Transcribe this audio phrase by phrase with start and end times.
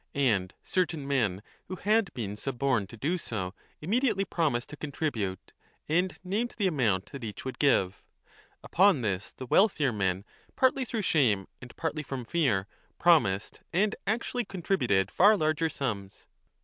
[0.15, 5.53] And certain men, who had been suborned to do so, immediately promised to contribute
[5.87, 8.01] and named the amount that each would give.
[8.63, 10.25] Upon this the wealthier men,
[10.55, 12.65] partly 10 through shame and partly from fear,
[12.97, 16.25] promised and actually contributed far larger sums.